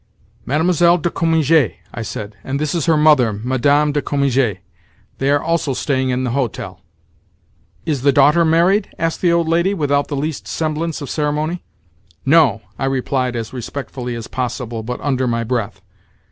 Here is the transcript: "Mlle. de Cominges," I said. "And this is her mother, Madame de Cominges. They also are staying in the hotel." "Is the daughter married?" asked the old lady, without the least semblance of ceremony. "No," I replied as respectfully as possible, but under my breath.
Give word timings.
"Mlle. 0.47 0.97
de 0.97 1.11
Cominges," 1.11 1.73
I 1.93 2.01
said. 2.01 2.35
"And 2.43 2.59
this 2.59 2.73
is 2.73 2.87
her 2.87 2.97
mother, 2.97 3.33
Madame 3.33 3.91
de 3.91 4.01
Cominges. 4.01 4.57
They 5.19 5.31
also 5.31 5.73
are 5.73 5.75
staying 5.75 6.09
in 6.09 6.23
the 6.23 6.31
hotel." 6.31 6.81
"Is 7.85 8.01
the 8.01 8.11
daughter 8.11 8.43
married?" 8.43 8.89
asked 8.97 9.21
the 9.21 9.31
old 9.31 9.47
lady, 9.47 9.75
without 9.75 10.07
the 10.07 10.15
least 10.15 10.47
semblance 10.47 11.01
of 11.01 11.09
ceremony. 11.11 11.61
"No," 12.25 12.63
I 12.79 12.85
replied 12.85 13.35
as 13.35 13.53
respectfully 13.53 14.15
as 14.15 14.25
possible, 14.27 14.81
but 14.81 14.99
under 15.01 15.27
my 15.27 15.43
breath. 15.43 15.83